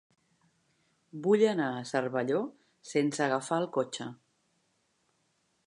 [1.27, 2.41] Vull anar a Cervelló
[2.93, 4.09] sense agafar el cotxe.